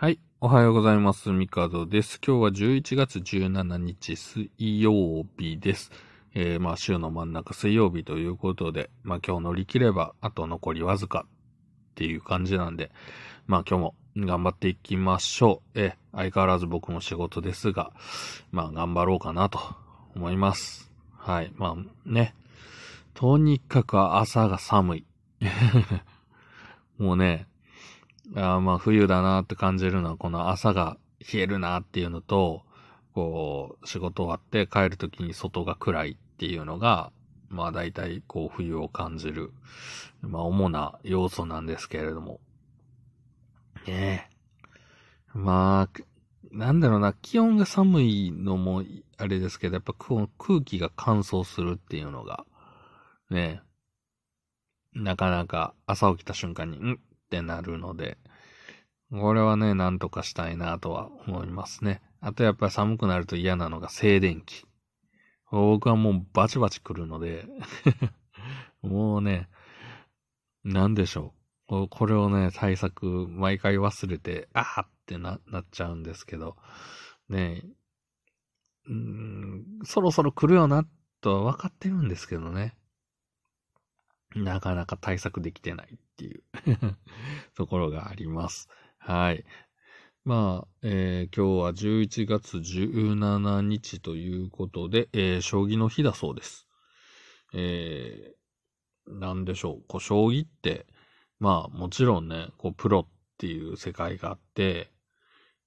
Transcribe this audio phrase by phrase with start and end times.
[0.00, 0.18] はい。
[0.40, 1.28] おはようございます。
[1.28, 2.22] ミカドです。
[2.26, 5.90] 今日は11月17日水曜日です。
[6.32, 11.30] えー、まあ週の真ん中水曜日ということで、まあ今日乗り切ればあと残りわずかっ
[11.96, 12.90] ていう感じなんで、
[13.46, 15.78] まあ今日も頑張っていきましょう。
[15.78, 17.92] えー、相変わらず僕も仕事ですが、
[18.52, 19.60] まあ頑張ろうかなと
[20.16, 20.90] 思います。
[21.14, 21.52] はい。
[21.56, 22.34] まあね。
[23.12, 25.06] とにかく朝が寒い。
[26.96, 27.49] もうね、
[28.36, 30.96] あまあ冬だなって感じるのはこの朝が
[31.32, 32.62] 冷えるなっていうのと、
[33.12, 37.12] こう仕事終わって帰るときに外が暗いっていうのが、
[37.48, 39.52] まあ大体こう冬を感じる、
[40.22, 42.40] まあ主な要素なんですけれども。
[43.86, 44.30] ねえ。
[45.32, 46.00] まあ、
[46.50, 48.82] なんだろうな、気温が寒いのも
[49.16, 52.44] あれですけど、やっぱ空気が乾燥するっていうのが、
[53.30, 53.62] ね
[54.94, 57.00] え、なかなか朝起きた瞬間に、ん？
[57.30, 58.18] ってなるので、
[59.12, 62.02] これはね、なんとかしたいなとは思いますね。
[62.20, 64.66] あとやっぱり寒くなると嫌なのが静電気。
[65.50, 67.46] 僕はもうバチバチ来るので、
[68.82, 69.48] もうね、
[70.64, 71.34] なんでしょ
[71.68, 71.88] う。
[71.88, 76.56] これをね、対策、毎回忘れて、あーってな、なっちゃうんですけど、
[77.28, 77.62] ね
[78.92, 80.84] ん、そろそろ来るよな、
[81.20, 82.76] とは分かってるんですけどね。
[84.34, 86.42] なかなか対策できてないっていう
[87.54, 88.68] ところがあります。
[88.98, 89.44] はい。
[90.24, 96.68] まあ、えー今日は11月17日ということで、えー将棋の日だそうです。
[97.54, 98.40] えー
[99.06, 99.84] なんでしょう。
[99.88, 100.86] こう、将棋って、
[101.40, 104.92] まあ、もちろんね、こう、プロっていう世界があって、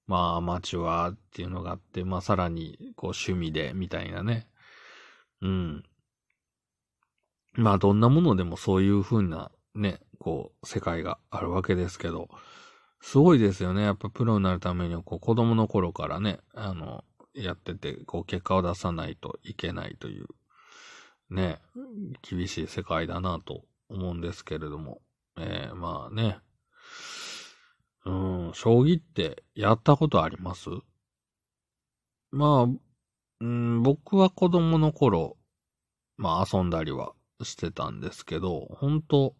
[0.06, 4.48] まあ、アマチュアっていうのがあって、まあ、さらに、こう、趣味で、みたいなね。
[5.42, 5.84] うん。
[7.54, 12.28] まあ、どんなものでもそういう風なね、こう、世界があるわけですけど、
[13.00, 13.82] すごいですよね。
[13.82, 20.26] やっぱプロになるためには、こう、子供の頃からね、あの、やってて、こう、結果を出さないといけないという、
[21.30, 21.60] ね、
[22.22, 25.00] 厳しい世界だなと思うんですけれども、
[25.36, 26.38] えー、まあね、
[28.04, 28.10] う
[28.50, 30.68] ん、将棋ってやったことあります？
[32.30, 32.78] まあ、
[33.40, 35.36] うん、僕は子供の頃、
[36.16, 39.34] まあ遊んだりはしてたんですけど、本当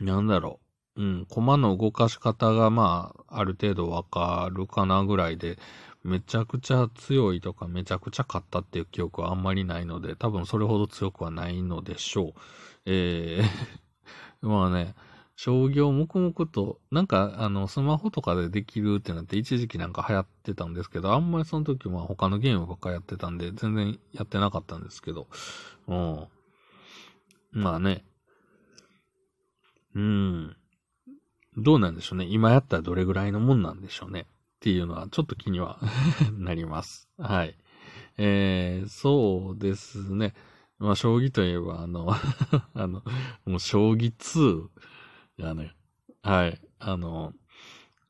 [0.00, 0.60] なんだろ
[0.96, 1.02] う。
[1.02, 5.58] うん、駒の動かし方がまあ、ある程度わかるかなぐらいで、
[6.04, 12.32] めちゃくちゃ強いとかめちゃくちゃ勝ったっていう記憶はあんまりないので、多分それほど強くはないのでしょう。
[12.86, 14.94] えー、 まあね、
[15.36, 25.26] 将棋を黙々と、なんかあの、スマホとかでできるってなって一時期なんか流行ってたんですけど、あんまりその時は他のゲームばっかやってたんで、全然やってなかったんですけど、
[25.88, 26.28] うん。
[27.52, 28.04] まあね。
[29.94, 30.56] うん。
[31.56, 32.26] どうなんでしょうね。
[32.28, 34.20] 今やったらどれぐらいのもんなんでしょうね。
[34.20, 34.24] っ
[34.60, 35.80] ていうのはちょっと気には
[36.38, 37.08] なります。
[37.18, 37.56] はい。
[38.16, 40.34] えー、そうですね。
[40.78, 42.10] まあ、将棋といえば、あの、
[42.74, 43.02] あの、
[43.44, 44.68] もう将棋2
[45.42, 45.74] がね、
[46.22, 47.32] はい、あの、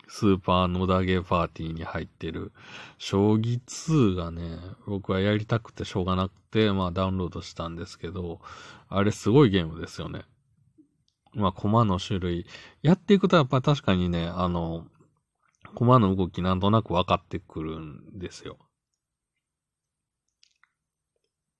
[0.09, 2.53] スーパー野田ゲーパーティーに入ってる、
[2.98, 8.41] 将棋2がね、僕はやりたくてしょうがなくて、まあダウンロードしたんですけど、
[8.88, 10.22] あれすごいゲームですよね。
[11.34, 12.47] まあ、駒の種類。
[12.82, 14.87] やっていくとやっぱ確かにね、あの、
[15.75, 18.59] 駒の動きなんとなく分かってくるんですよ。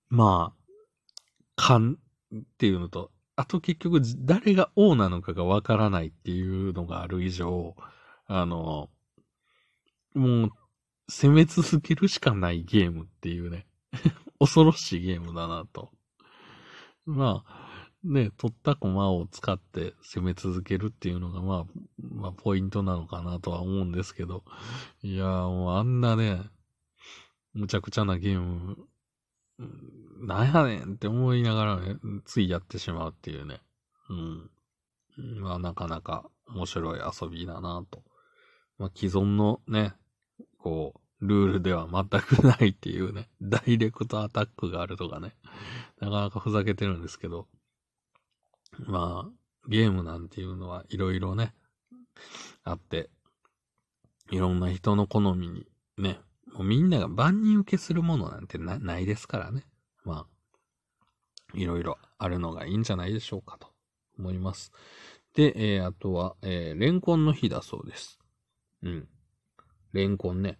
[0.09, 0.71] まあ、
[1.55, 1.97] 勘
[2.35, 7.75] っていうのと、あと結局誰が王なのかが分からないっていうのがある以上、
[8.27, 8.89] あの、
[10.13, 10.51] もう、
[11.09, 13.65] 攻め続けるしかないゲームっていうね。
[14.39, 15.91] 恐ろしいゲームだなと。
[17.05, 17.73] まあ、
[18.03, 21.65] ね、取った駒を使って攻め続けるっていうのが、まあ、
[21.99, 24.43] まあ、ポイントなのかなとは思うんですけど。
[25.01, 26.41] いやーもうあんなね、
[27.53, 28.77] むちゃくちゃなゲーム、
[29.59, 33.61] なんやねんって思いながらね、ついやってしまうっていうね。
[34.09, 35.41] うん。
[35.41, 38.03] まあ、なかなか面白い遊びだなと。
[38.77, 39.93] まあ、既存のね、
[40.57, 45.35] こう、ルールでは全くないっていうね、 ダイレクトアタックがあるとかね、
[45.99, 47.47] なかなかふざけてるんですけど、
[48.79, 51.55] まあ、ゲームなんていうのはいろいろね、
[52.63, 53.09] あって、
[54.31, 55.67] いろんな人の好みに
[55.97, 56.19] ね、
[56.51, 59.65] もうみんなが万人受けするものなんてなないですからね。
[60.03, 60.27] ま
[61.53, 63.67] あ、いろいろあるのがいいんじゃないでしょうかと
[64.17, 64.71] 思います。
[65.33, 68.19] で、えー、あとは、えー、レンコンの日だそうです。
[68.83, 69.07] うん。
[69.93, 70.59] レンコンね。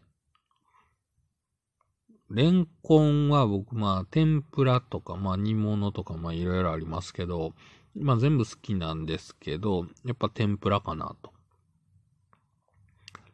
[2.30, 7.54] レンコンは僕、まあ、天ぷらとか、まあ、煮物とか、まあ、いろいろありますけど、
[7.96, 11.33] まあ、全部好きなんですけど、やっぱ天ぷらかなと。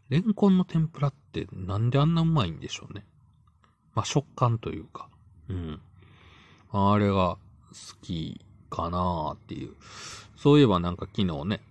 [0.10, 3.06] レンコンの天ぷらってなんであんなうまいんでしょうね。
[3.94, 5.10] まあ、食感というか。
[5.50, 5.82] うん。
[6.72, 7.40] あれが好
[8.02, 8.40] き
[8.70, 9.76] かなーっていう。
[10.36, 11.62] そういえばなんか昨日ね、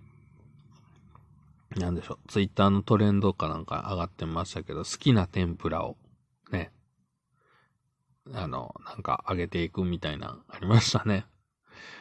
[1.75, 5.97] なんでしょう、ツイッターのトレンドかなんか上がってましたけど、好きな天ぷらを、
[6.51, 6.71] ね、
[8.33, 11.25] あの、なんか上げていくみたいな、ありましたね。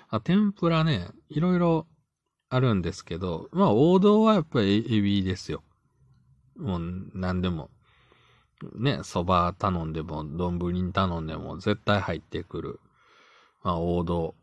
[0.09, 1.87] あ、天ぷらね、いろいろ
[2.49, 5.63] あるんですけど、まあ王道はやっぱりエビですよ。
[6.59, 7.71] もう何でも。
[8.75, 12.81] ね、蕎麦頼んでも、丼に頼んでも絶対入ってくる。
[13.63, 14.35] まあ王道。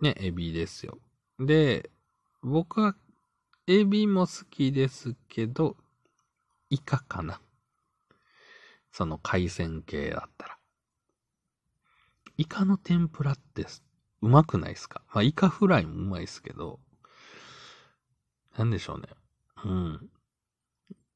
[0.00, 0.98] ね、エビですよ。
[1.40, 1.90] で、
[2.42, 2.94] 僕は
[3.66, 5.76] エビも好きですけど、
[6.68, 7.40] イカかな。
[8.92, 10.58] その海鮮系だったら。
[12.36, 13.66] イカの天ぷらって
[14.20, 15.00] うまくないですか？
[15.14, 16.80] まあ、イカフライもうまいですけど、
[18.58, 19.08] なんでしょうね。
[19.64, 20.10] うん。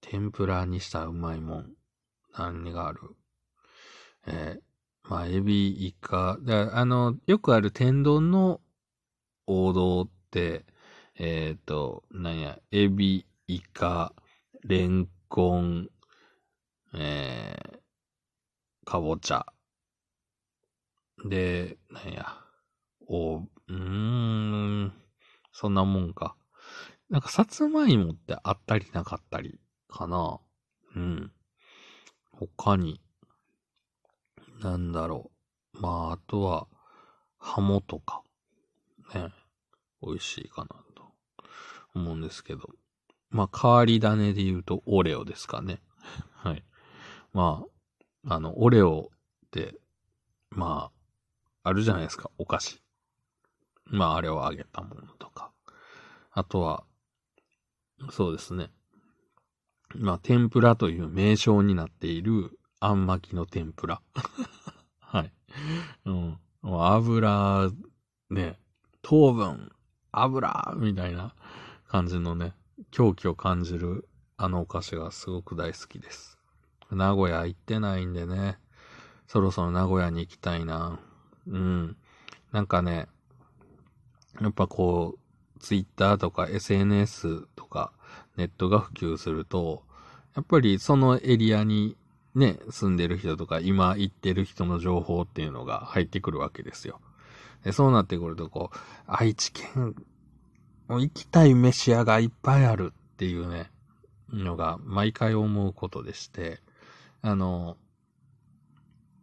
[0.01, 1.75] 天ぷらにしたうまいもん。
[2.37, 3.01] 何がある？
[4.27, 8.61] えー、まあ、エビ、イカ、だあの、よくある天丼の
[9.47, 10.65] 王道って、
[11.17, 14.15] えっ、ー、と、なんや、エビ、イカ、
[14.63, 15.89] レンコン、
[16.95, 17.79] えー、
[18.85, 19.47] かぼちゃ。
[21.25, 22.27] で、なんや、
[23.09, 24.93] お、うーん、
[25.53, 26.37] そんなもんか。
[27.09, 29.59] なんか、さつまいもってあったりなかったり
[29.91, 30.41] かな。
[30.97, 31.33] うん。
[32.33, 33.01] 他に、
[34.63, 35.31] なんだろ
[35.75, 35.81] う。
[35.81, 36.67] まあ、あとは、
[37.39, 38.23] ハモとか、
[39.15, 39.33] ね、
[40.03, 41.13] 美味しいかなと
[41.95, 42.71] 思うんですけど。
[43.31, 45.81] まあ、変わり種で言うと、オレオですかね。
[46.33, 46.65] はい。
[47.33, 47.65] ま
[48.27, 49.11] あ、あの、オレオ
[49.47, 49.79] って、
[50.51, 50.91] ま
[51.63, 52.83] あ、あるじゃないですか、お菓子。
[53.85, 55.53] まあ、あれを揚げたものとか。
[56.33, 56.85] あとは、
[58.11, 58.71] そうですね。
[59.97, 64.01] まあ、天ぷらという名称になっている、あん巻きの天ぷら。
[65.01, 65.33] はい。
[66.05, 66.39] うん。
[66.63, 67.71] 油、
[68.31, 68.59] ね、
[69.03, 69.73] 糖分、
[70.13, 71.35] 油、みたいな
[71.89, 72.55] 感じのね、
[72.91, 76.39] 狂気を感じるあのお菓子がすごく大好きです。
[76.91, 78.59] 名古屋行ってないんでね、
[79.27, 80.99] そろそろ名古屋に行きたいな。
[81.47, 81.97] うん。
[82.53, 83.09] なんかね、
[84.41, 87.93] やっぱこう、ツイッターとか SNS とか
[88.41, 89.83] ネットが普及すると、
[90.35, 91.97] やっぱりそのエリアに
[92.35, 97.01] ね、住んでる人とか今行ってる人の情報っていうのが入ってくるわけですよ。
[97.65, 98.77] でそうなってくると、こう、
[99.07, 99.95] 愛知県、
[100.89, 103.71] 行きたい飯屋がいっぱいあるっていうね、
[104.33, 106.61] のが毎回思うことでして、
[107.21, 107.77] あの、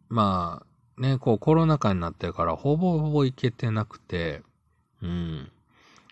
[0.10, 0.64] ま
[0.98, 4.44] あ、ね、こうコロナ禍になってからほぼほぼ行けてなくて、
[5.02, 5.52] うん。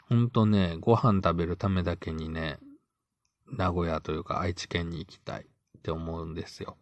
[0.10, 2.58] ほんとね、ご飯食べるためだけにね、
[3.58, 6.78] 名古屋というか愛知県に行きたいって思うんですよ。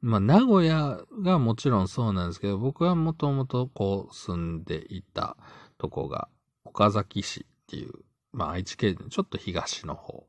[0.00, 5.36] まあ、名古屋がもちろんそうなんですけど、僕はもともとこう住んでいた
[5.78, 6.28] とこが
[6.64, 7.92] 岡崎市っていう、
[8.32, 10.26] まあ愛知県ちょっと東の方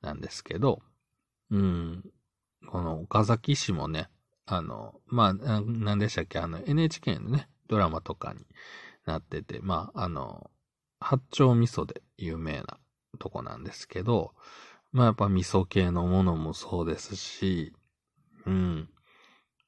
[0.00, 0.80] なんですけど、
[1.50, 2.04] うん、
[2.66, 4.08] この岡崎市もね、
[4.46, 8.46] あの、まあ、なんでしたっけ、あの NHK のね、ドラマとかに
[9.04, 10.50] なってて、まあ、あの、
[11.00, 12.78] 八丁味噌で有名な
[13.16, 14.34] とこなんですけど、
[14.92, 17.74] まあやっぱ味噌系のものもそうですし、
[18.46, 18.88] うん。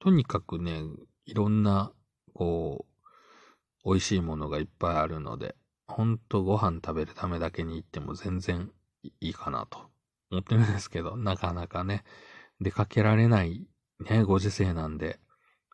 [0.01, 0.83] とにかくね、
[1.27, 1.93] いろんな、
[2.35, 2.87] こ
[3.85, 8.71] う、美味しいものがいっぱいあるので、ほんとご飯食べるためだけに行っても全然
[9.03, 9.79] いいかなと
[10.31, 12.05] 思ってるんですけど、なかなかね、
[12.61, 13.67] 出かけられない
[14.01, 15.19] ね、ご時世なんで、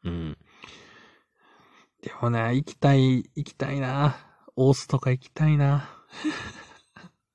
[0.02, 0.38] うん。
[2.02, 4.16] でもね、行きたい、行きたいな。
[4.56, 5.88] 大須とか行きたいな。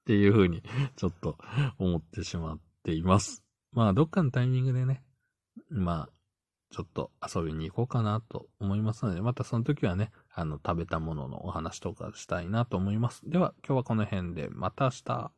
[0.10, 0.64] っていうふうに、
[0.96, 1.38] ちょっと
[1.78, 3.44] 思ってしまっています。
[3.74, 5.04] まあ、どっかのタイミングでね、
[5.70, 6.10] まあ、
[6.72, 13.22] ちょっと遊びに行こうかなと思いますので、またその時はね、あの、食べたもののお話とかしたいなと思います。
[13.30, 15.32] では、今日はこの辺で、また明日。